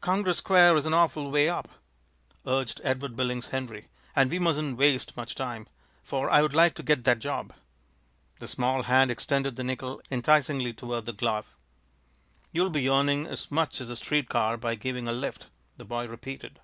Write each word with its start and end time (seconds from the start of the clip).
"Congress 0.00 0.38
Square 0.38 0.76
is 0.76 0.86
an 0.86 0.94
awful 0.94 1.28
way 1.28 1.48
up," 1.48 1.68
urged 2.46 2.80
Edward 2.84 3.16
Billings 3.16 3.48
Henry, 3.48 3.88
"and 4.14 4.30
we 4.30 4.38
mustn't 4.38 4.76
waste 4.78 5.16
much 5.16 5.34
time; 5.34 5.66
for 6.04 6.30
I 6.30 6.40
would 6.40 6.54
like 6.54 6.76
to 6.76 6.84
get 6.84 7.02
that 7.02 7.18
job." 7.18 7.52
The 8.38 8.46
small 8.46 8.84
hand 8.84 9.10
extended 9.10 9.56
the 9.56 9.64
nickel 9.64 10.00
enticingly 10.08 10.72
toward 10.72 11.06
the 11.06 11.12
glove. 11.12 11.56
"You'll 12.52 12.70
be 12.70 12.88
earning 12.88 13.26
as 13.26 13.50
much 13.50 13.80
as 13.80 13.88
the 13.88 13.96
street 13.96 14.28
car 14.28 14.56
by 14.56 14.76
giving 14.76 15.08
a 15.08 15.12
lift," 15.12 15.48
the 15.76 15.84
boy 15.84 16.06
repeated. 16.06 16.60